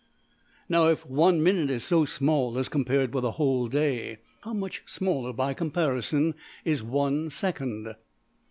[0.67, 4.81] Now if one minute is so small as compared with a whole day, how much
[4.87, 6.33] smaller by comparison
[6.65, 7.93] is one second!